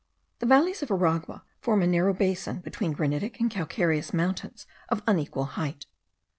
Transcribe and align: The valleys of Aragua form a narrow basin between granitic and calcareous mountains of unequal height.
The 0.39 0.47
valleys 0.47 0.81
of 0.81 0.89
Aragua 0.89 1.43
form 1.59 1.83
a 1.83 1.85
narrow 1.85 2.11
basin 2.11 2.61
between 2.61 2.91
granitic 2.93 3.39
and 3.39 3.51
calcareous 3.51 4.15
mountains 4.15 4.65
of 4.89 5.03
unequal 5.05 5.45
height. 5.45 5.85